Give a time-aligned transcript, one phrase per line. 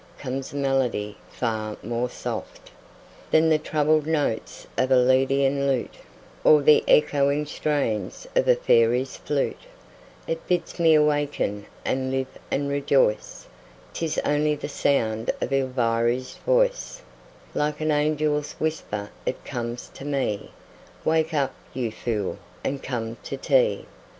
[0.17, 2.71] comes a melody far more soft
[3.29, 5.99] Than the troubled notes of a lydian lute
[6.43, 9.61] Or the echoing strains of a fairy's flute;
[10.27, 13.45] It bids me awaken and live and rejoice,
[13.93, 17.03] 'Tis only the sound of Elviry's voice
[17.53, 20.49] Like an angel's whisper it comes to me:
[21.05, 23.85] "Wake up, you fool, and come to tea."